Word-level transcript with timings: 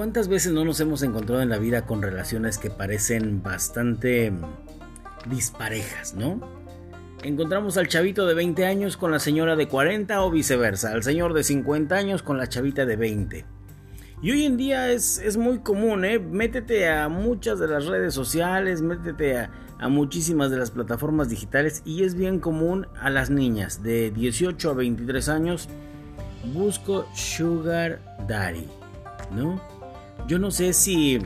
¿Cuántas 0.00 0.28
veces 0.28 0.54
no 0.54 0.64
nos 0.64 0.80
hemos 0.80 1.02
encontrado 1.02 1.42
en 1.42 1.50
la 1.50 1.58
vida 1.58 1.84
con 1.84 2.00
relaciones 2.00 2.56
que 2.56 2.70
parecen 2.70 3.42
bastante 3.42 4.30
mm, 4.30 4.40
disparejas, 5.28 6.14
no? 6.14 6.40
Encontramos 7.22 7.76
al 7.76 7.86
chavito 7.86 8.26
de 8.26 8.32
20 8.32 8.64
años 8.64 8.96
con 8.96 9.12
la 9.12 9.18
señora 9.18 9.56
de 9.56 9.68
40 9.68 10.24
o 10.24 10.30
viceversa, 10.30 10.92
al 10.92 11.02
señor 11.02 11.34
de 11.34 11.44
50 11.44 11.94
años 11.94 12.22
con 12.22 12.38
la 12.38 12.48
chavita 12.48 12.86
de 12.86 12.96
20. 12.96 13.44
Y 14.22 14.30
hoy 14.30 14.46
en 14.46 14.56
día 14.56 14.90
es, 14.90 15.18
es 15.18 15.36
muy 15.36 15.58
común, 15.58 16.06
¿eh? 16.06 16.18
Métete 16.18 16.88
a 16.88 17.10
muchas 17.10 17.58
de 17.58 17.68
las 17.68 17.84
redes 17.84 18.14
sociales, 18.14 18.80
métete 18.80 19.36
a, 19.36 19.50
a 19.78 19.90
muchísimas 19.90 20.50
de 20.50 20.56
las 20.56 20.70
plataformas 20.70 21.28
digitales 21.28 21.82
y 21.84 22.04
es 22.04 22.14
bien 22.14 22.40
común 22.40 22.86
a 22.98 23.10
las 23.10 23.28
niñas 23.28 23.82
de 23.82 24.10
18 24.10 24.70
a 24.70 24.72
23 24.72 25.28
años 25.28 25.68
busco 26.54 27.04
Sugar 27.12 28.00
Daddy, 28.26 28.66
¿no? 29.30 29.79
Yo 30.26 30.38
no 30.38 30.50
sé 30.50 30.72
si, 30.72 31.18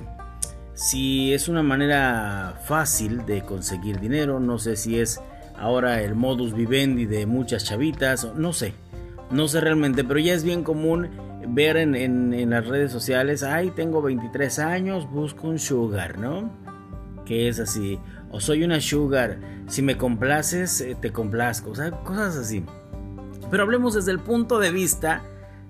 si 0.74 1.32
es 1.32 1.48
una 1.48 1.62
manera 1.62 2.60
fácil 2.64 3.26
de 3.26 3.42
conseguir 3.42 4.00
dinero, 4.00 4.40
no 4.40 4.58
sé 4.58 4.76
si 4.76 4.98
es 4.98 5.20
ahora 5.56 6.02
el 6.02 6.14
modus 6.14 6.54
vivendi 6.54 7.06
de 7.06 7.26
muchas 7.26 7.64
chavitas, 7.64 8.34
no 8.34 8.52
sé, 8.52 8.74
no 9.30 9.48
sé 9.48 9.60
realmente, 9.60 10.04
pero 10.04 10.20
ya 10.20 10.34
es 10.34 10.44
bien 10.44 10.62
común 10.62 11.10
ver 11.48 11.76
en, 11.76 11.94
en, 11.94 12.50
las 12.50 12.66
redes 12.66 12.90
sociales, 12.90 13.42
ay, 13.42 13.70
tengo 13.70 14.00
23 14.02 14.58
años, 14.60 15.10
busco 15.10 15.48
un 15.48 15.58
sugar, 15.58 16.18
¿no? 16.18 16.50
Que 17.26 17.48
es 17.48 17.60
así, 17.60 17.98
o 18.30 18.40
soy 18.40 18.64
una 18.64 18.80
sugar, 18.80 19.38
si 19.66 19.82
me 19.82 19.96
complaces, 19.96 20.80
eh, 20.80 20.96
te 21.00 21.12
complazco, 21.12 21.70
o 21.70 21.74
sea, 21.74 21.90
cosas 21.90 22.36
así. 22.36 22.64
Pero 23.50 23.62
hablemos 23.62 23.94
desde 23.94 24.10
el 24.10 24.20
punto 24.20 24.58
de 24.58 24.70
vista 24.70 25.22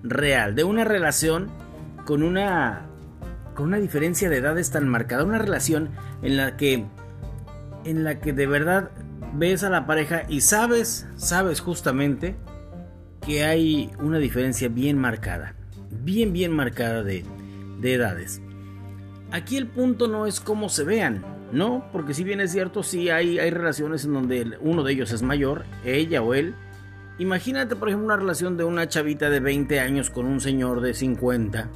real, 0.02 0.54
de 0.54 0.64
una 0.64 0.84
relación 0.84 1.48
con 2.06 2.22
una 2.22 2.86
con 3.54 3.68
una 3.68 3.78
diferencia 3.78 4.28
de 4.28 4.38
edades 4.38 4.70
tan 4.70 4.88
marcada, 4.88 5.24
una 5.24 5.38
relación 5.38 5.90
en 6.22 6.36
la 6.36 6.56
que 6.56 6.86
en 7.84 8.02
la 8.02 8.18
que 8.18 8.32
de 8.32 8.46
verdad 8.46 8.90
ves 9.34 9.62
a 9.62 9.70
la 9.70 9.86
pareja 9.86 10.22
y 10.28 10.40
sabes, 10.40 11.06
sabes 11.16 11.60
justamente 11.60 12.34
que 13.20 13.44
hay 13.44 13.90
una 13.98 14.18
diferencia 14.18 14.68
bien 14.68 14.98
marcada, 14.98 15.54
bien 15.90 16.32
bien 16.32 16.52
marcada 16.52 17.02
de, 17.02 17.24
de 17.80 17.94
edades. 17.94 18.40
Aquí 19.30 19.56
el 19.56 19.66
punto 19.66 20.08
no 20.08 20.26
es 20.26 20.40
cómo 20.40 20.68
se 20.68 20.84
vean, 20.84 21.24
¿no? 21.52 21.88
Porque 21.92 22.14
si 22.14 22.24
bien 22.24 22.40
es 22.40 22.52
cierto, 22.52 22.82
sí 22.82 23.10
hay, 23.10 23.38
hay 23.38 23.50
relaciones 23.50 24.04
en 24.04 24.14
donde 24.14 24.58
uno 24.60 24.82
de 24.82 24.92
ellos 24.92 25.12
es 25.12 25.22
mayor, 25.22 25.64
ella 25.84 26.22
o 26.22 26.34
él. 26.34 26.54
Imagínate, 27.18 27.76
por 27.76 27.88
ejemplo, 27.88 28.06
una 28.06 28.16
relación 28.16 28.56
de 28.56 28.64
una 28.64 28.88
chavita 28.88 29.30
de 29.30 29.40
20 29.40 29.80
años 29.80 30.10
con 30.10 30.26
un 30.26 30.40
señor 30.40 30.80
de 30.80 30.94
50, 30.94 31.70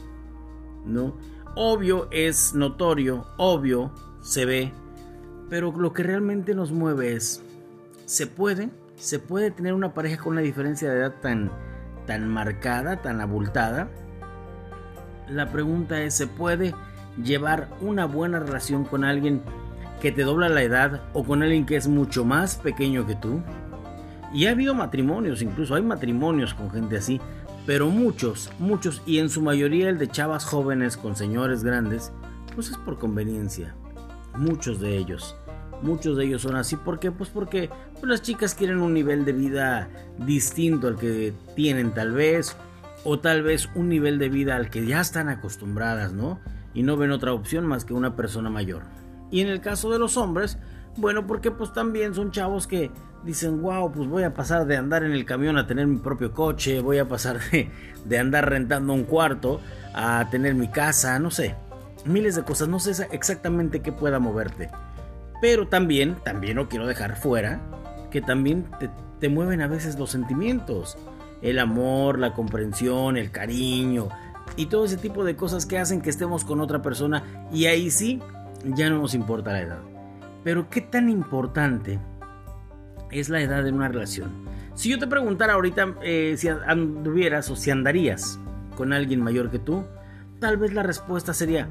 ¿no? 0.87 1.17
Obvio 1.61 2.07
es 2.13 2.55
notorio, 2.55 3.27
obvio 3.37 3.91
se 4.21 4.45
ve, 4.45 4.73
pero 5.51 5.73
lo 5.73 5.93
que 5.93 6.05
realmente 6.05 6.55
nos 6.55 6.71
mueve 6.71 7.15
es, 7.15 7.43
¿se 8.05 8.29
puede? 8.29 8.71
¿Se 8.95 9.19
puede 9.19 9.51
tener 9.51 9.75
una 9.75 9.93
pareja 9.93 10.23
con 10.23 10.35
una 10.35 10.41
diferencia 10.41 10.89
de 10.89 11.01
edad 11.01 11.15
tan, 11.21 11.51
tan 12.07 12.29
marcada, 12.29 13.03
tan 13.03 13.21
abultada? 13.21 13.89
La 15.29 15.51
pregunta 15.51 16.01
es, 16.01 16.15
¿se 16.15 16.29
puede 16.29 16.77
llevar 17.21 17.71
una 17.81 18.05
buena 18.05 18.39
relación 18.39 18.85
con 18.85 19.03
alguien 19.03 19.43
que 20.01 20.13
te 20.13 20.23
dobla 20.23 20.49
la 20.49 20.63
edad 20.63 21.03
o 21.13 21.25
con 21.25 21.43
alguien 21.43 21.67
que 21.67 21.75
es 21.75 21.89
mucho 21.89 22.25
más 22.25 22.55
pequeño 22.55 23.05
que 23.05 23.17
tú? 23.17 23.43
Y 24.33 24.47
ha 24.47 24.53
habido 24.53 24.77
matrimonios, 24.77 25.43
incluso 25.43 25.75
hay 25.75 25.83
matrimonios 25.83 26.55
con 26.55 26.71
gente 26.71 26.99
así, 26.99 27.21
pero 27.69 27.91
muchos, 27.91 28.51
muchos, 28.59 29.03
y 29.05 29.19
en 29.19 29.29
su 29.29 29.43
mayoría 29.43 29.91
el 29.91 29.99
de 29.99 30.09
chavas 30.09 30.47
jóvenes 30.47 30.97
con 30.97 31.17
señores 31.17 31.63
grandes, 31.63 32.13
pues 32.55 32.71
es 32.71 32.79
por 32.79 32.99
conveniencia. 32.99 33.75
Muchos 34.35 34.81
de 34.81 34.97
ellos. 34.97 35.37
Muchos 35.83 36.17
de 36.17 36.25
ellos 36.25 36.41
son 36.41 36.57
así. 36.57 36.77
¿Por 36.77 36.99
qué? 36.99 37.13
Pues 37.13 37.29
porque 37.29 37.69
pues 37.93 38.05
las 38.05 38.23
chicas 38.23 38.55
quieren 38.55 38.81
un 38.81 38.95
nivel 38.95 39.27
de 39.27 39.33
vida 39.33 39.91
distinto 40.17 40.89
al 40.89 40.97
que 40.97 41.35
tienen 41.57 41.93
tal 41.93 42.13
vez. 42.13 42.57
O 43.05 43.19
tal 43.19 43.43
vez 43.43 43.69
un 43.75 43.91
nivel 43.91 44.19
de 44.19 44.31
vida 44.31 44.57
al 44.57 44.71
que 44.71 44.87
ya 44.87 45.03
están 45.03 45.29
acostumbradas, 45.29 46.15
¿no? 46.15 46.41
Y 46.73 46.83
no 46.83 46.97
ven 46.97 47.11
otra 47.11 47.35
opción 47.35 47.67
más 47.67 47.85
que 47.85 47.93
una 47.93 48.17
persona 48.17 48.49
mayor. 48.49 48.81
Y 49.31 49.43
en 49.43 49.49
el 49.49 49.61
caso 49.61 49.91
de 49.91 49.99
los 49.99 50.17
hombres, 50.17 50.57
bueno, 50.97 51.27
porque 51.27 51.51
pues 51.51 51.75
también 51.75 52.15
son 52.15 52.31
chavos 52.31 52.67
que 52.67 52.91
dicen, 53.25 53.63
wow, 53.63 53.91
pues 53.93 54.09
voy 54.09 54.23
a 54.23 54.35
pasar 54.35 54.67
de 54.67 54.77
andar 54.77 55.05
en 55.05 55.13
el 55.13 55.25
camión 55.25 55.59
a 55.59 55.67
tener 55.67 55.87
mi 55.87 55.99
propio 55.99 56.33
coche, 56.33 56.81
voy 56.81 56.99
a 56.99 57.09
pasar 57.09 57.39
de, 58.05 58.19
andar 58.19 58.49
rentando 58.49 58.93
un 58.93 59.05
cuarto 59.05 59.61
a 59.95 60.29
tener 60.31 60.55
mi 60.55 60.69
casa, 60.69 61.19
no 61.19 61.31
sé, 61.31 61.55
miles 62.05 62.37
de 62.37 62.43
cosas, 62.43 62.69
no 62.69 62.81
sé 62.81 63.07
exactamente 63.13 63.81
qué 63.81 63.93
pueda 63.93 64.19
moverte. 64.19 64.71
Pero 65.41 65.69
también, 65.69 66.17
también 66.25 66.57
no 66.57 66.69
quiero 66.69 66.87
dejar 66.87 67.17
fuera 67.17 67.61
que 68.11 68.21
también 68.21 68.67
te, 68.81 68.91
te 69.21 69.29
mueven 69.29 69.61
a 69.61 69.69
veces 69.69 69.99
los 69.99 70.11
sentimientos, 70.11 70.97
el 71.43 71.59
amor, 71.59 72.19
la 72.19 72.33
comprensión, 72.33 73.17
el 73.17 73.31
cariño 73.31 74.09
y 74.57 74.67
todo 74.67 74.85
ese 74.85 74.97
tipo 74.97 75.25
de 75.25 75.37
cosas 75.37 75.67
que 75.67 75.79
hacen 75.79 76.01
que 76.01 76.11
estemos 76.11 76.45
con 76.45 76.61
otra 76.61 76.83
persona 76.83 77.47
y 77.53 77.67
ahí 77.67 77.91
sí, 77.91 78.21
ya 78.65 78.91
no 78.91 78.99
nos 78.99 79.15
importa 79.15 79.53
la 79.53 79.61
edad. 79.61 79.79
Pero 80.43 80.69
qué 80.71 80.81
tan 80.81 81.11
importante 81.11 81.99
es 83.11 83.29
la 83.29 83.41
edad 83.41 83.65
de 83.65 83.73
una 83.73 83.89
relación. 83.89 84.31
Si 84.75 84.91
yo 84.91 84.99
te 84.99 85.07
preguntara 85.07 85.55
ahorita 85.55 85.97
eh, 86.03 86.35
si 86.37 86.49
anduvieras 86.49 87.51
o 87.51 87.57
si 87.57 87.71
andarías 87.71 88.39
con 88.77 88.93
alguien 88.93 89.21
mayor 89.21 89.51
que 89.51 89.59
tú, 89.59 89.85
tal 90.39 90.57
vez 90.57 90.73
la 90.73 90.83
respuesta 90.83 91.35
sería, 91.35 91.69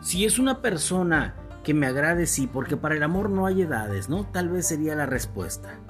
si 0.00 0.24
es 0.24 0.38
una 0.38 0.62
persona 0.62 1.34
que 1.64 1.74
me 1.74 1.86
agrade, 1.86 2.26
sí, 2.26 2.46
porque 2.46 2.76
para 2.76 2.94
el 2.94 3.02
amor 3.02 3.28
no 3.28 3.46
hay 3.46 3.62
edades, 3.62 4.08
¿no? 4.08 4.24
Tal 4.24 4.48
vez 4.48 4.68
sería 4.68 4.94
la 4.94 5.06
respuesta. 5.06 5.80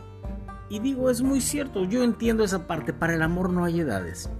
Y 0.70 0.78
digo, 0.78 1.10
es 1.10 1.20
muy 1.20 1.42
cierto, 1.42 1.84
yo 1.84 2.02
entiendo 2.02 2.44
esa 2.44 2.66
parte, 2.66 2.94
para 2.94 3.14
el 3.14 3.20
amor 3.20 3.50
no 3.50 3.64
hay 3.64 3.80
edades. 3.80 4.30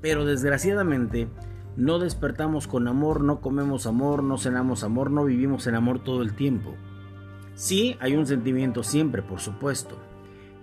Pero 0.00 0.24
desgraciadamente, 0.24 1.28
no 1.76 1.98
despertamos 1.98 2.68
con 2.68 2.86
amor, 2.86 3.22
no 3.22 3.40
comemos 3.40 3.86
amor, 3.86 4.22
no 4.22 4.38
cenamos 4.38 4.84
amor, 4.84 5.10
no 5.10 5.24
vivimos 5.24 5.66
en 5.66 5.74
amor 5.74 5.98
todo 6.04 6.22
el 6.22 6.34
tiempo. 6.34 6.76
Sí, 7.54 7.96
hay 8.00 8.16
un 8.16 8.26
sentimiento 8.26 8.82
siempre, 8.82 9.22
por 9.22 9.40
supuesto, 9.40 9.98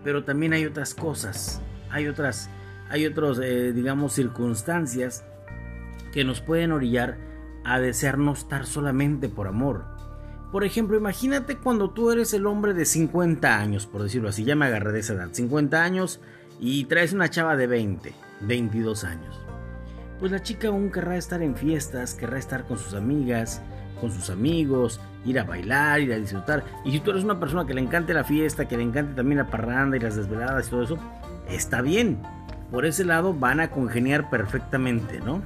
pero 0.03 0.23
también 0.23 0.53
hay 0.53 0.65
otras 0.65 0.93
cosas, 0.93 1.61
hay 1.89 2.07
otras, 2.07 2.49
hay 2.89 3.05
otros, 3.05 3.39
eh, 3.41 3.73
digamos, 3.73 4.13
circunstancias 4.13 5.23
que 6.11 6.23
nos 6.23 6.41
pueden 6.41 6.71
orillar 6.71 7.17
a 7.63 7.79
desear 7.79 8.17
no 8.17 8.33
estar 8.33 8.65
solamente 8.65 9.29
por 9.29 9.47
amor. 9.47 9.85
Por 10.51 10.63
ejemplo, 10.63 10.97
imagínate 10.97 11.57
cuando 11.57 11.91
tú 11.91 12.09
eres 12.09 12.33
el 12.33 12.47
hombre 12.47 12.73
de 12.73 12.85
50 12.85 13.59
años, 13.59 13.85
por 13.85 14.01
decirlo 14.01 14.29
así, 14.29 14.43
ya 14.43 14.55
me 14.55 14.65
agarré 14.65 14.91
de 14.91 14.99
esa 14.99 15.13
edad, 15.13 15.29
50 15.31 15.83
años 15.83 16.19
y 16.59 16.85
traes 16.85 17.13
una 17.13 17.29
chava 17.29 17.55
de 17.55 17.67
20, 17.67 18.13
22 18.41 19.03
años. 19.03 19.39
Pues 20.19 20.31
la 20.31 20.41
chica 20.41 20.69
aún 20.69 20.91
querrá 20.91 21.17
estar 21.17 21.43
en 21.43 21.55
fiestas, 21.55 22.15
querrá 22.15 22.39
estar 22.39 22.65
con 22.65 22.79
sus 22.79 22.95
amigas, 22.95 23.61
con 23.99 24.11
sus 24.11 24.29
amigos, 24.29 24.99
ir 25.25 25.39
a 25.39 25.43
bailar, 25.43 26.01
ir 26.01 26.13
a 26.13 26.17
disfrutar. 26.17 26.63
Y 26.85 26.91
si 26.91 26.99
tú 26.99 27.11
eres 27.11 27.23
una 27.23 27.39
persona 27.39 27.65
que 27.65 27.73
le 27.73 27.81
encante 27.81 28.13
la 28.13 28.23
fiesta, 28.23 28.67
que 28.67 28.77
le 28.77 28.83
encante 28.83 29.13
también 29.15 29.39
la 29.39 29.47
parranda 29.47 29.97
y 29.97 29.99
las 29.99 30.15
desveladas 30.15 30.67
y 30.67 30.69
todo 30.69 30.83
eso, 30.83 30.97
está 31.49 31.81
bien. 31.81 32.21
Por 32.71 32.85
ese 32.85 33.03
lado 33.03 33.33
van 33.33 33.59
a 33.59 33.71
congeniar 33.71 34.29
perfectamente, 34.29 35.19
¿no? 35.19 35.41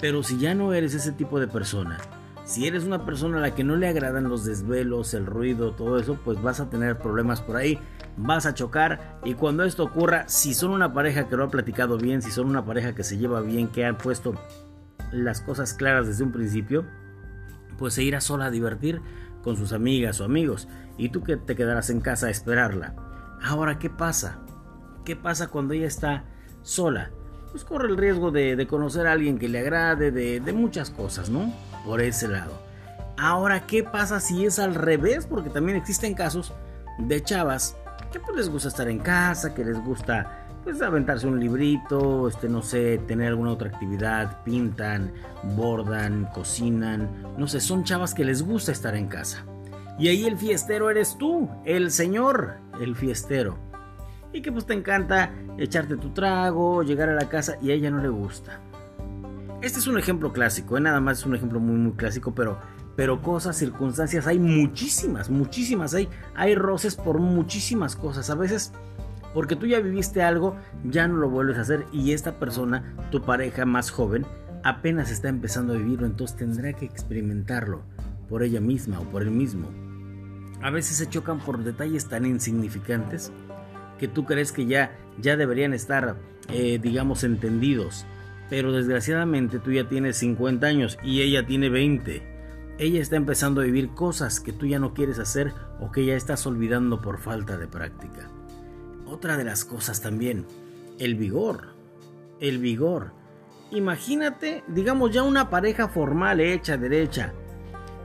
Pero 0.00 0.22
si 0.22 0.38
ya 0.38 0.54
no 0.54 0.72
eres 0.72 0.94
ese 0.94 1.12
tipo 1.12 1.40
de 1.40 1.48
persona, 1.48 1.98
si 2.44 2.66
eres 2.66 2.84
una 2.84 3.04
persona 3.04 3.38
a 3.38 3.40
la 3.40 3.54
que 3.54 3.64
no 3.64 3.76
le 3.76 3.86
agradan 3.86 4.28
los 4.28 4.44
desvelos, 4.44 5.14
el 5.14 5.24
ruido, 5.24 5.72
todo 5.72 5.98
eso, 5.98 6.18
pues 6.24 6.42
vas 6.42 6.58
a 6.60 6.68
tener 6.68 6.98
problemas 6.98 7.40
por 7.40 7.56
ahí, 7.56 7.78
vas 8.16 8.44
a 8.44 8.54
chocar 8.54 9.20
y 9.24 9.34
cuando 9.34 9.64
esto 9.64 9.84
ocurra, 9.84 10.28
si 10.28 10.52
son 10.54 10.72
una 10.72 10.92
pareja 10.92 11.28
que 11.28 11.36
lo 11.36 11.44
ha 11.44 11.48
platicado 11.48 11.96
bien, 11.96 12.22
si 12.22 12.30
son 12.30 12.48
una 12.48 12.64
pareja 12.64 12.94
que 12.94 13.04
se 13.04 13.18
lleva 13.18 13.40
bien, 13.40 13.68
que 13.68 13.84
han 13.84 13.96
puesto 13.96 14.34
las 15.12 15.40
cosas 15.40 15.74
claras 15.74 16.06
desde 16.06 16.24
un 16.24 16.32
principio, 16.32 16.84
pues 17.80 17.94
se 17.94 18.04
irá 18.04 18.20
sola 18.20 18.44
a 18.44 18.50
divertir 18.50 19.00
con 19.42 19.56
sus 19.56 19.72
amigas 19.72 20.20
o 20.20 20.24
amigos 20.24 20.68
y 20.98 21.08
tú 21.08 21.24
que 21.24 21.38
te 21.38 21.56
quedarás 21.56 21.88
en 21.88 22.00
casa 22.00 22.26
a 22.26 22.30
esperarla. 22.30 22.94
Ahora, 23.42 23.78
¿qué 23.78 23.88
pasa? 23.88 24.38
¿Qué 25.04 25.16
pasa 25.16 25.48
cuando 25.48 25.72
ella 25.72 25.86
está 25.86 26.24
sola? 26.62 27.10
Pues 27.50 27.64
corre 27.64 27.88
el 27.88 27.96
riesgo 27.96 28.30
de, 28.30 28.66
conocer 28.68 29.06
a 29.06 29.12
alguien 29.12 29.38
que 29.38 29.48
le 29.48 29.60
agrade, 29.60 30.12
de, 30.12 30.52
muchas 30.52 30.90
cosas, 30.90 31.30
¿no? 31.30 31.52
Por 31.86 32.02
ese 32.02 32.28
lado. 32.28 32.52
Ahora, 33.16 33.66
¿qué 33.66 33.82
pasa 33.82 34.20
si 34.20 34.44
es 34.44 34.58
al 34.58 34.74
revés? 34.74 35.26
Porque 35.26 35.48
también 35.48 35.78
existen 35.78 36.14
casos 36.14 36.52
de 36.98 37.22
chavas 37.22 37.76
que 38.12 38.20
pues 38.20 38.36
les 38.36 38.50
gusta 38.50 38.68
estar 38.68 38.88
en 38.88 38.98
casa, 38.98 39.54
que 39.54 39.64
les 39.64 39.82
gusta 39.82 40.39
pues 40.64 40.82
aventarse 40.82 41.26
un 41.26 41.40
librito, 41.40 42.28
este 42.28 42.48
no 42.48 42.62
sé, 42.62 42.98
tener 42.98 43.28
alguna 43.28 43.52
otra 43.52 43.68
actividad, 43.68 44.42
pintan, 44.44 45.12
bordan, 45.56 46.28
cocinan, 46.34 47.34
no 47.38 47.46
sé, 47.46 47.60
son 47.60 47.84
chavas 47.84 48.14
que 48.14 48.24
les 48.24 48.42
gusta 48.42 48.72
estar 48.72 48.94
en 48.94 49.08
casa. 49.08 49.44
Y 49.98 50.08
ahí 50.08 50.24
el 50.24 50.36
fiestero 50.36 50.90
eres 50.90 51.16
tú, 51.18 51.48
el 51.64 51.90
señor, 51.90 52.58
el 52.80 52.96
fiestero. 52.96 53.58
Y 54.32 54.42
que 54.42 54.52
pues 54.52 54.64
te 54.64 54.74
encanta 54.74 55.32
echarte 55.58 55.96
tu 55.96 56.10
trago, 56.10 56.82
llegar 56.82 57.08
a 57.08 57.14
la 57.14 57.28
casa 57.28 57.56
y 57.60 57.70
a 57.70 57.74
ella 57.74 57.90
no 57.90 58.00
le 58.00 58.08
gusta. 58.08 58.60
Este 59.62 59.78
es 59.78 59.86
un 59.86 59.98
ejemplo 59.98 60.32
clásico, 60.32 60.78
¿eh? 60.78 60.80
nada 60.80 61.00
más 61.00 61.18
es 61.18 61.26
un 61.26 61.34
ejemplo 61.34 61.60
muy 61.60 61.76
muy 61.76 61.92
clásico, 61.92 62.34
pero, 62.34 62.58
pero 62.96 63.20
cosas, 63.20 63.58
circunstancias, 63.58 64.26
hay 64.26 64.38
muchísimas, 64.38 65.28
muchísimas, 65.28 65.92
hay, 65.92 66.08
hay 66.34 66.54
roces 66.54 66.96
por 66.96 67.18
muchísimas 67.18 67.94
cosas. 67.94 68.30
A 68.30 68.36
veces, 68.36 68.72
porque 69.34 69.56
tú 69.56 69.66
ya 69.66 69.80
viviste 69.80 70.22
algo, 70.22 70.56
ya 70.84 71.08
no 71.08 71.16
lo 71.16 71.28
vuelves 71.28 71.58
a 71.58 71.62
hacer 71.62 71.86
y 71.92 72.12
esta 72.12 72.38
persona, 72.38 72.94
tu 73.10 73.22
pareja 73.22 73.64
más 73.64 73.90
joven, 73.90 74.26
apenas 74.62 75.10
está 75.10 75.28
empezando 75.28 75.72
a 75.72 75.76
vivirlo, 75.76 76.06
entonces 76.06 76.36
tendrá 76.36 76.72
que 76.72 76.84
experimentarlo 76.84 77.82
por 78.28 78.42
ella 78.42 78.60
misma 78.60 79.00
o 79.00 79.04
por 79.04 79.22
él 79.22 79.30
mismo. 79.30 79.68
A 80.62 80.70
veces 80.70 80.96
se 80.96 81.08
chocan 81.08 81.38
por 81.38 81.62
detalles 81.64 82.06
tan 82.06 82.26
insignificantes 82.26 83.32
que 83.98 84.08
tú 84.08 84.24
crees 84.24 84.52
que 84.52 84.66
ya, 84.66 84.92
ya 85.18 85.36
deberían 85.36 85.72
estar, 85.72 86.16
eh, 86.48 86.78
digamos, 86.82 87.24
entendidos 87.24 88.06
pero 88.50 88.72
desgraciadamente 88.72 89.60
tú 89.60 89.70
ya 89.70 89.88
tienes 89.88 90.18
50 90.18 90.66
años 90.66 90.98
y 91.02 91.22
ella 91.22 91.46
tiene 91.46 91.70
20. 91.70 92.20
Ella 92.78 93.00
está 93.00 93.16
empezando 93.16 93.60
a 93.60 93.64
vivir 93.64 93.90
cosas 93.90 94.40
que 94.40 94.52
tú 94.52 94.66
ya 94.66 94.80
no 94.80 94.92
quieres 94.92 95.18
hacer 95.18 95.54
o 95.80 95.92
que 95.92 96.04
ya 96.04 96.16
estás 96.16 96.46
olvidando 96.46 97.00
por 97.00 97.18
falta 97.18 97.56
de 97.56 97.68
práctica. 97.68 98.28
Otra 99.10 99.36
de 99.36 99.42
las 99.42 99.64
cosas 99.64 100.00
también, 100.00 100.46
el 101.00 101.16
vigor. 101.16 101.74
El 102.38 102.58
vigor. 102.58 103.10
Imagínate, 103.72 104.62
digamos 104.68 105.10
ya 105.10 105.24
una 105.24 105.50
pareja 105.50 105.88
formal, 105.88 106.38
hecha, 106.38 106.76
derecha, 106.76 107.32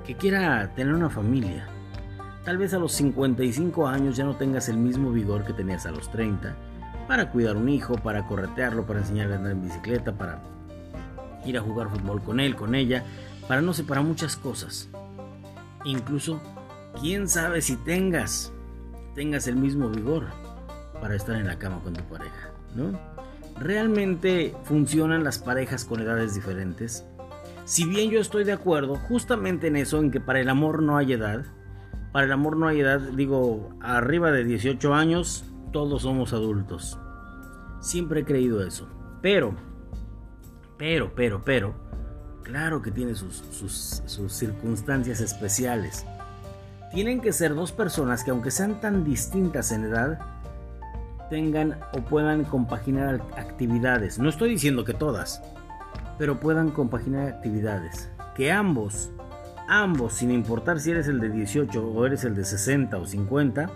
que 0.04 0.16
quiera 0.16 0.74
tener 0.74 0.96
una 0.96 1.12
familia. 1.12 1.68
Tal 2.44 2.58
vez 2.58 2.74
a 2.74 2.80
los 2.80 2.92
55 2.94 3.88
años 3.88 4.18
ya 4.18 4.24
no 4.24 4.36
tengas 4.36 4.68
el 4.68 4.78
mismo 4.78 5.12
vigor 5.12 5.46
que 5.46 5.54
tenías 5.54 5.86
a 5.86 5.92
los 5.92 6.10
30 6.10 6.56
para 7.08 7.30
cuidar 7.30 7.56
un 7.56 7.70
hijo, 7.70 7.94
para 7.96 8.26
corretearlo, 8.26 8.88
para 8.88 9.02
enseñarle 9.02 9.36
a 9.36 9.38
andar 9.38 9.52
en 9.52 9.62
bicicleta, 9.62 10.18
para 10.18 10.42
ir 11.46 11.56
a 11.56 11.62
jugar 11.62 11.90
fútbol 11.90 12.24
con 12.24 12.40
él, 12.40 12.56
con 12.56 12.74
ella, 12.74 13.04
para 13.48 13.62
no 13.62 13.74
sé, 13.74 13.84
para 13.84 14.02
muchas 14.02 14.36
cosas. 14.36 14.90
Incluso, 15.84 16.42
quién 17.00 17.30
sabe 17.30 17.62
si 17.62 17.76
tengas, 17.76 18.52
tengas 19.14 19.48
el 19.48 19.56
mismo 19.56 19.90
vigor 19.90 20.45
para 21.06 21.18
estar 21.18 21.36
en 21.36 21.46
la 21.46 21.60
cama 21.60 21.82
con 21.84 21.94
tu 21.94 22.04
pareja, 22.06 22.50
¿no? 22.74 23.00
¿Realmente 23.60 24.56
funcionan 24.64 25.24
las 25.24 25.38
parejas 25.38 25.86
con 25.86 26.02
edades 26.02 26.34
diferentes? 26.34 27.06
Si 27.64 27.86
bien 27.86 28.10
yo 28.10 28.20
estoy 28.20 28.44
de 28.44 28.54
acuerdo 28.54 28.96
justamente 28.96 29.68
en 29.68 29.76
eso, 29.76 30.00
en 30.00 30.10
que 30.10 30.20
para 30.20 30.40
el 30.40 30.50
amor 30.50 30.82
no 30.82 30.98
hay 30.98 31.14
edad, 31.14 31.46
para 32.12 32.26
el 32.26 32.32
amor 32.32 32.58
no 32.58 32.68
hay 32.68 32.80
edad, 32.80 33.00
digo, 33.02 33.70
arriba 33.82 34.32
de 34.32 34.46
18 34.46 34.96
años, 34.96 35.46
todos 35.72 36.02
somos 36.02 36.34
adultos. 36.34 36.98
Siempre 37.82 38.22
he 38.22 38.26
creído 38.26 38.66
eso. 38.66 38.90
Pero, 39.22 39.54
pero, 40.80 41.14
pero, 41.14 41.44
pero, 41.46 41.76
claro 42.42 42.82
que 42.82 42.90
tiene 42.90 43.14
sus, 43.14 43.44
sus, 43.52 44.34
circunstancias 44.34 45.22
especiales. 45.22 46.04
Tienen 46.92 47.22
que 47.22 47.32
ser 47.32 47.54
dos 47.54 47.72
personas 47.72 48.24
que 48.24 48.32
aunque 48.32 48.50
sean 48.50 48.82
tan 48.82 49.04
distintas 49.04 49.72
en 49.72 49.84
edad, 49.84 50.35
tengan 51.30 51.80
o 51.94 52.02
puedan 52.02 52.44
compaginar 52.44 53.22
actividades. 53.38 54.20
No 54.20 54.30
estoy 54.30 54.50
diciendo 54.50 54.86
que 54.86 54.94
todas, 54.94 55.42
pero 56.18 56.40
puedan 56.40 56.72
compaginar 56.72 57.28
actividades. 57.28 58.12
Que 58.36 58.52
ambos, 58.52 59.12
ambos, 59.68 60.14
sin 60.14 60.32
importar 60.32 60.80
si 60.80 60.92
eres 60.92 61.08
el 61.08 61.20
de 61.20 61.30
18 61.30 61.86
o 61.86 62.06
eres 62.06 62.24
el 62.24 62.36
de 62.36 62.46
60 62.46 62.98
o 62.98 63.06
50, 63.06 63.70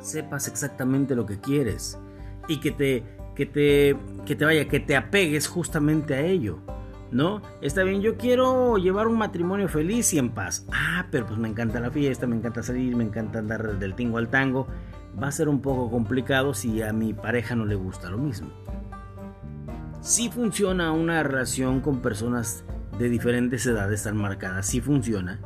sepas 0.00 0.48
exactamente 0.48 1.14
lo 1.14 1.26
que 1.26 1.38
quieres 1.38 1.98
y 2.48 2.60
que 2.60 2.70
te, 2.70 3.04
que 3.34 3.46
te, 3.46 3.96
que 4.24 4.36
te 4.36 4.44
vaya, 4.44 4.68
que 4.68 4.80
te 4.80 4.96
apegues 4.96 5.46
justamente 5.46 6.14
a 6.14 6.20
ello. 6.20 6.58
¿No? 7.12 7.42
Está 7.60 7.82
bien, 7.82 8.02
yo 8.02 8.16
quiero 8.16 8.78
llevar 8.78 9.08
un 9.08 9.18
matrimonio 9.18 9.66
feliz 9.66 10.14
y 10.14 10.18
en 10.18 10.30
paz. 10.30 10.64
Ah, 10.72 11.06
pero 11.10 11.26
pues 11.26 11.40
me 11.40 11.48
encanta 11.48 11.80
la 11.80 11.90
fiesta, 11.90 12.24
me 12.28 12.36
encanta 12.36 12.62
salir, 12.62 12.94
me 12.94 13.02
encanta 13.02 13.40
andar 13.40 13.80
del 13.80 13.94
tingo 13.94 14.18
al 14.18 14.28
tango. 14.28 14.68
Va 15.20 15.28
a 15.28 15.32
ser 15.32 15.48
un 15.48 15.60
poco 15.60 15.90
complicado 15.90 16.54
si 16.54 16.82
a 16.82 16.92
mi 16.92 17.14
pareja 17.14 17.54
no 17.54 17.64
le 17.64 17.74
gusta 17.74 18.10
lo 18.10 18.18
mismo. 18.18 18.50
Si 20.00 20.30
funciona 20.30 20.92
una 20.92 21.22
relación 21.22 21.80
con 21.80 22.00
personas 22.00 22.64
de 22.98 23.08
diferentes 23.08 23.64
edades 23.66 24.02
tan 24.02 24.16
marcadas, 24.16 24.66
sí 24.66 24.80
funciona, 24.80 25.40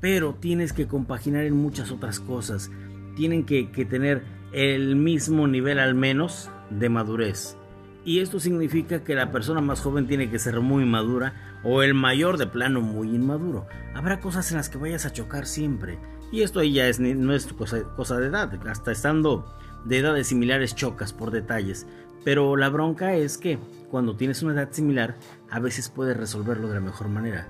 pero 0.00 0.34
tienes 0.34 0.72
que 0.72 0.86
compaginar 0.86 1.44
en 1.44 1.56
muchas 1.56 1.90
otras 1.90 2.18
cosas 2.18 2.70
tienen 3.14 3.44
que, 3.44 3.64
tener 3.88 4.22
el 4.52 4.96
mismo 4.96 5.46
nivel 5.46 5.78
al 5.78 5.94
menos 5.94 6.50
de 6.70 6.88
madurez. 6.88 7.56
Y 8.04 8.20
esto 8.20 8.40
significa 8.40 9.04
que 9.04 9.14
la 9.14 9.30
persona 9.30 9.60
más 9.60 9.80
joven 9.80 10.08
tiene 10.08 10.28
que 10.28 10.38
ser 10.38 10.60
muy 10.60 10.84
madura 10.84 11.60
o 11.62 11.82
el 11.82 11.94
mayor 11.94 12.36
de 12.36 12.48
plano 12.48 12.80
muy 12.80 13.14
inmaduro. 13.14 13.66
Habrá 13.94 14.18
cosas 14.20 14.50
en 14.50 14.56
las 14.56 14.68
que 14.68 14.78
vayas 14.78 15.06
a 15.06 15.12
chocar 15.12 15.46
siempre. 15.46 15.98
Y 16.32 16.42
esto 16.42 16.60
ahí 16.60 16.72
ya 16.72 16.88
es, 16.88 16.98
no 16.98 17.34
es 17.34 17.46
cosa, 17.52 17.82
cosa 17.94 18.18
de 18.18 18.26
edad. 18.26 18.50
Hasta 18.66 18.90
estando 18.90 19.44
de 19.84 19.98
edades 19.98 20.26
similares 20.28 20.74
chocas 20.74 21.12
por 21.12 21.30
detalles. 21.30 21.86
Pero 22.24 22.56
la 22.56 22.70
bronca 22.70 23.14
es 23.14 23.36
que 23.36 23.58
cuando 23.90 24.16
tienes 24.16 24.42
una 24.42 24.54
edad 24.54 24.72
similar, 24.72 25.16
a 25.50 25.60
veces 25.60 25.90
puedes 25.90 26.16
resolverlo 26.16 26.68
de 26.68 26.74
la 26.74 26.80
mejor 26.80 27.08
manera. 27.08 27.48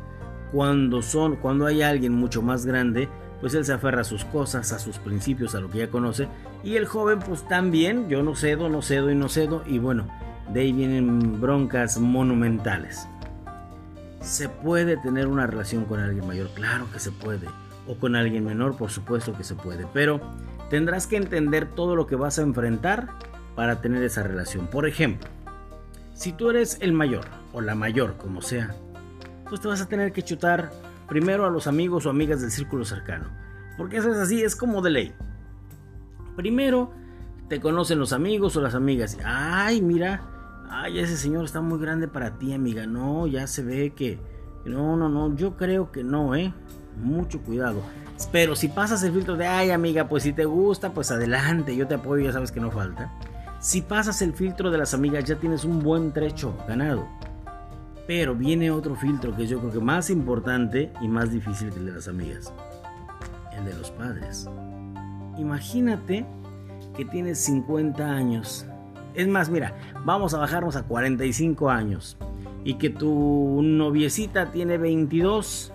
Cuando 0.51 1.01
son, 1.01 1.37
cuando 1.37 1.67
hay 1.67 1.83
alguien 1.83 2.13
mucho 2.13 2.43
más 2.43 2.67
grande, 2.67 3.09
pues 3.41 3.55
él 3.55 3.65
se 3.65 3.73
aferra 3.73 4.01
a 4.01 4.05
sus 4.05 4.25
cosas, 4.25 4.73
a 4.73 4.79
sus 4.79 4.99
principios, 4.99 5.55
a 5.55 5.61
lo 5.61 5.71
que 5.71 5.79
ya 5.79 5.91
conoce. 5.91 6.29
Y 6.65 6.77
el 6.77 6.87
joven 6.87 7.21
pues 7.21 7.47
también, 7.47 8.09
yo 8.09 8.23
no 8.23 8.35
cedo, 8.35 8.69
no 8.69 8.83
cedo 8.83 9.11
y 9.11 9.15
no 9.15 9.29
cedo. 9.29 9.63
Y 9.67 9.79
bueno, 9.79 10.09
de 10.53 10.61
ahí 10.61 10.73
vienen 10.73 11.41
broncas 11.41 11.99
monumentales. 11.99 13.07
¿Se 14.21 14.49
puede 14.49 14.97
tener 14.97 15.27
una 15.27 15.47
relación 15.47 15.85
con 15.85 16.01
alguien 16.01 16.27
mayor? 16.27 16.49
Claro 16.55 16.91
que 16.93 16.99
se 16.99 17.11
puede. 17.11 17.49
O 17.87 17.97
con 17.97 18.17
alguien 18.17 18.45
menor, 18.45 18.77
por 18.77 18.91
supuesto 18.91 19.37
que 19.37 19.45
se 19.45 19.55
puede. 19.55 19.87
Pero 19.93 20.21
tendrás 20.71 21.07
que 21.07 21.17
entender 21.17 21.67
todo 21.67 21.97
lo 21.97 22.07
que 22.07 22.17
vas 22.17 22.39
a 22.39 22.43
enfrentar 22.43 23.09
para 23.57 23.81
tener 23.81 24.03
esa 24.03 24.23
relación. 24.23 24.67
Por 24.67 24.87
ejemplo, 24.87 25.29
si 26.15 26.33
tú 26.33 26.51
eres 26.51 26.79
el 26.81 26.93
mayor 26.93 27.25
o 27.53 27.61
la 27.61 27.75
mayor, 27.75 28.17
como 28.17 28.43
sea, 28.43 28.75
pues 29.49 29.61
te 29.61 29.69
vas 29.69 29.81
a 29.81 29.89
tener 29.89 30.13
que 30.13 30.23
chutar 30.23 30.71
primero 31.09 31.45
a 31.45 31.51
los 31.51 31.67
amigos 31.67 32.07
o 32.07 32.11
amigas 32.11 32.41
del 32.41 32.51
círculo 32.51 32.85
cercano. 32.85 33.27
Porque 33.77 33.99
eso 33.99 34.11
es 34.11 34.19
así, 34.19 34.43
es 34.43 34.57
como 34.57 34.83
de 34.83 34.91
ley. 34.91 35.15
Primero 36.37 36.93
te 37.49 37.61
conocen 37.61 37.99
los 37.99 38.13
amigos 38.13 38.57
o 38.57 38.63
las 38.63 38.75
amigas. 38.75 39.19
Ay, 39.25 39.83
mira, 39.83 40.23
ay, 40.71 40.99
ese 40.99 41.17
señor 41.17 41.45
está 41.45 41.61
muy 41.61 41.79
grande 41.79 42.09
para 42.09 42.39
ti, 42.39 42.55
amiga. 42.55 42.87
No, 42.87 43.27
ya 43.27 43.47
se 43.47 43.63
ve 43.63 43.93
que... 43.95 44.19
No, 44.65 44.97
no, 44.97 45.09
no, 45.09 45.35
yo 45.35 45.57
creo 45.57 45.91
que 45.91 46.05
no, 46.05 46.35
¿eh? 46.37 46.55
Mucho 46.97 47.41
cuidado. 47.41 47.83
Pero 48.31 48.55
si 48.55 48.69
pasas 48.69 49.03
el 49.03 49.13
filtro 49.13 49.37
de, 49.37 49.47
ay, 49.47 49.71
amiga, 49.71 50.09
pues 50.09 50.23
si 50.23 50.33
te 50.33 50.45
gusta, 50.45 50.93
pues 50.93 51.11
adelante, 51.11 51.75
yo 51.75 51.87
te 51.87 51.95
apoyo, 51.95 52.25
ya 52.25 52.33
sabes 52.33 52.53
que 52.53 52.61
no 52.61 52.71
falta. 52.71 53.13
Si 53.61 53.81
pasas 53.83 54.23
el 54.23 54.33
filtro 54.33 54.71
de 54.71 54.79
las 54.79 54.95
amigas, 54.95 55.25
ya 55.25 55.37
tienes 55.37 55.65
un 55.65 55.81
buen 55.81 56.13
trecho 56.13 56.57
ganado. 56.67 57.07
Pero 58.07 58.35
viene 58.35 58.71
otro 58.71 58.97
filtro 58.97 59.35
que 59.37 59.47
yo 59.47 59.61
creo 59.61 59.73
que 59.73 59.81
más 59.81 60.11
importante 60.11 60.93
y 61.01 61.09
más 61.09 61.31
difícil 61.31 61.71
que 61.71 61.79
el 61.79 61.87
de 61.87 61.93
las 61.93 62.09
amigas. 62.09 62.53
El 63.57 63.65
de 63.65 63.75
los 63.75 63.91
padres. 63.93 64.49
Imagínate 65.39 66.27
que 66.97 67.05
tienes 67.05 67.39
50 67.39 68.05
años. 68.05 68.67
Es 69.15 69.29
más, 69.29 69.49
mira, 69.49 69.75
vamos 70.05 70.35
a 70.35 70.39
bajarnos 70.39 70.77
a 70.77 70.83
45 70.83 71.71
años. 71.71 72.17
Y 72.65 72.75
que 72.75 72.91
tu 72.91 73.61
noviecita 73.63 74.51
tiene 74.51 74.79
22. 74.79 75.72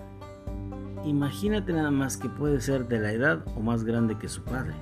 Imagínate 1.04 1.72
nada 1.72 1.90
más 1.90 2.16
que 2.16 2.28
puede 2.28 2.60
ser 2.60 2.88
de 2.88 2.98
la 3.00 3.12
edad 3.12 3.44
o 3.56 3.60
más 3.60 3.84
grande 3.84 4.18
que 4.18 4.28
su 4.28 4.42
padre. 4.42 4.74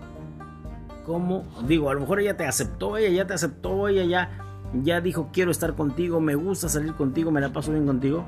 ¿Cómo? 1.04 1.44
Digo, 1.66 1.90
a 1.90 1.94
lo 1.94 2.00
mejor 2.00 2.20
ella 2.20 2.36
te 2.36 2.46
aceptó, 2.46 2.96
ella 2.96 3.10
ya 3.10 3.26
te 3.26 3.34
aceptó, 3.34 3.88
ella 3.88 4.04
ya 4.04 4.46
ya 4.82 5.00
dijo 5.00 5.30
quiero 5.32 5.50
estar 5.50 5.74
contigo, 5.74 6.20
me 6.20 6.34
gusta 6.34 6.68
salir 6.68 6.94
contigo, 6.94 7.30
me 7.30 7.40
la 7.40 7.52
paso 7.52 7.72
bien 7.72 7.86
contigo. 7.86 8.26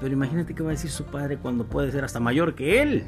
Pero 0.00 0.12
imagínate 0.12 0.54
qué 0.54 0.62
va 0.62 0.70
a 0.70 0.72
decir 0.72 0.90
su 0.90 1.04
padre 1.04 1.38
cuando 1.38 1.64
puede 1.64 1.92
ser 1.92 2.04
hasta 2.04 2.20
mayor 2.20 2.54
que 2.54 2.82
él. 2.82 3.04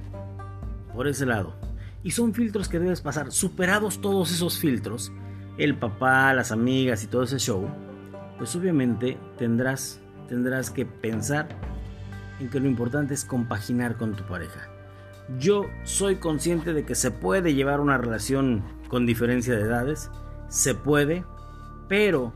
Por 0.95 1.09
ese 1.09 1.27
lado. 1.27 1.55
Y 2.03 2.13
son 2.13 2.35
filtros 2.35 2.69
que 2.69 2.79
debes 2.79 3.01
pasar. 3.01 3.33
Superados 3.33 4.01
todos 4.01 4.31
esos 4.31 4.59
filtros, 4.59 5.11
el 5.59 5.77
papá, 5.77 6.33
las 6.35 6.53
amigas 6.53 7.03
y 7.03 7.09
todo 7.09 7.25
ese 7.25 7.39
show, 7.39 7.67
pues 8.39 8.55
obviamente 8.55 9.19
tendrás, 9.39 10.01
tendrás 10.29 10.71
que 10.71 10.87
pensar 10.87 11.49
en 12.41 12.49
que 12.49 12.61
lo 12.61 12.69
importante 12.69 13.15
es 13.15 13.25
compaginar 13.25 13.97
con 13.97 14.15
tu 14.15 14.25
pareja. 14.25 14.69
Yo 15.39 15.67
soy 15.85 16.17
consciente 16.17 16.73
de 16.73 16.85
que 16.85 16.95
se 16.95 17.11
puede 17.11 17.55
llevar 17.55 17.81
una 17.81 17.97
relación 17.97 18.63
con 18.89 19.07
diferencia 19.07 19.55
de 19.55 19.63
edades, 19.63 20.11
se 20.49 20.75
puede, 20.75 21.25
pero 21.89 22.33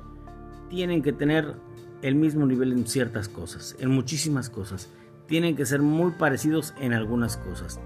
tienen 0.70 1.02
que 1.02 1.12
tener 1.12 1.56
el 2.02 2.14
mismo 2.14 2.46
nivel 2.46 2.72
en 2.72 2.86
ciertas 2.86 3.28
cosas, 3.28 3.76
en 3.78 3.90
muchísimas 3.90 4.48
cosas. 4.50 4.90
Tienen 5.26 5.56
que 5.56 5.66
ser 5.66 5.82
muy 5.82 6.12
parecidos 6.12 6.72
en 6.80 6.94
algunas 6.94 7.36
cosas. 7.36 7.80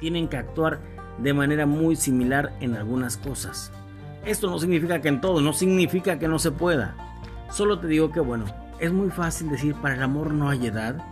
Tienen 0.00 0.28
que 0.28 0.38
actuar 0.38 0.80
de 1.18 1.34
manera 1.34 1.66
muy 1.66 1.96
similar 1.96 2.56
en 2.60 2.74
algunas 2.74 3.16
cosas. 3.16 3.72
Esto 4.24 4.48
no 4.48 4.58
significa 4.58 5.02
que 5.02 5.08
en 5.08 5.20
todo, 5.20 5.42
no 5.42 5.52
significa 5.52 6.18
que 6.18 6.28
no 6.28 6.38
se 6.38 6.50
pueda. 6.50 6.96
Solo 7.50 7.78
te 7.78 7.86
digo 7.86 8.10
que 8.10 8.20
bueno, 8.20 8.46
es 8.78 8.92
muy 8.92 9.10
fácil 9.10 9.50
decir 9.50 9.74
para 9.76 9.94
el 9.94 10.02
amor 10.02 10.32
no 10.32 10.48
hay 10.48 10.66
edad 10.66 11.04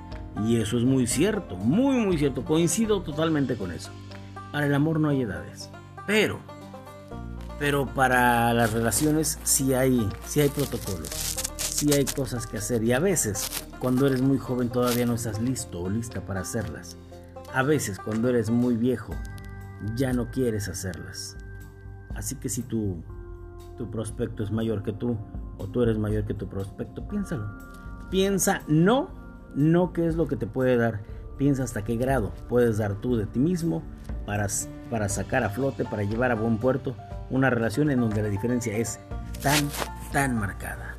y 0.44 0.60
eso 0.60 0.78
es 0.78 0.84
muy 0.84 1.06
cierto, 1.06 1.56
muy 1.56 1.96
muy 1.96 2.18
cierto, 2.18 2.44
coincido 2.44 3.02
totalmente 3.02 3.56
con 3.56 3.72
eso. 3.72 3.90
Para 4.50 4.66
el 4.66 4.74
amor 4.74 5.00
no 5.00 5.08
hay 5.08 5.22
edades, 5.22 5.70
pero 6.06 6.40
pero 7.58 7.86
para 7.86 8.52
las 8.54 8.72
relaciones 8.72 9.38
sí 9.44 9.74
hay 9.74 10.08
sí 10.26 10.40
hay 10.40 10.48
protocolos, 10.48 11.36
sí 11.56 11.92
hay 11.92 12.04
cosas 12.04 12.46
que 12.46 12.58
hacer 12.58 12.82
y 12.82 12.92
a 12.92 12.98
veces 12.98 13.48
cuando 13.78 14.06
eres 14.06 14.22
muy 14.22 14.38
joven 14.38 14.68
todavía 14.68 15.06
no 15.06 15.14
estás 15.14 15.40
listo 15.40 15.82
o 15.82 15.90
lista 15.90 16.24
para 16.24 16.40
hacerlas. 16.40 16.96
A 17.52 17.62
veces 17.62 17.98
cuando 17.98 18.28
eres 18.28 18.48
muy 18.50 18.76
viejo 18.76 19.14
ya 19.96 20.12
no 20.12 20.30
quieres 20.30 20.68
hacerlas. 20.68 21.36
Así 22.14 22.36
que 22.36 22.48
si 22.48 22.62
tu, 22.62 23.02
tu 23.82 23.90
prospecto 23.90 24.44
es 24.44 24.52
mayor 24.52 24.84
que 24.84 24.92
tú 24.92 25.16
o 25.58 25.66
tú 25.66 25.82
eres 25.82 25.98
mayor 25.98 26.24
que 26.24 26.34
tu 26.34 26.46
prospecto, 26.46 27.08
piénsalo. 27.08 27.50
Piensa 28.12 28.62
no, 28.68 29.10
no 29.56 29.92
qué 29.92 30.06
es 30.06 30.14
lo 30.14 30.28
que 30.28 30.36
te 30.36 30.46
puede 30.46 30.76
dar. 30.76 31.00
Piensa 31.36 31.64
hasta 31.64 31.82
qué 31.82 31.96
grado 31.96 32.32
puedes 32.48 32.78
dar 32.78 32.94
tú 32.94 33.16
de 33.16 33.26
ti 33.26 33.40
mismo 33.40 33.82
para, 34.24 34.46
para 34.88 35.08
sacar 35.08 35.42
a 35.42 35.50
flote, 35.50 35.84
para 35.84 36.04
llevar 36.04 36.30
a 36.30 36.36
buen 36.36 36.58
puerto 36.58 36.94
una 37.28 37.50
relación 37.50 37.90
en 37.90 37.98
donde 37.98 38.22
la 38.22 38.28
diferencia 38.28 38.76
es 38.76 39.00
tan, 39.42 39.68
tan 40.12 40.38
marcada. 40.38 40.91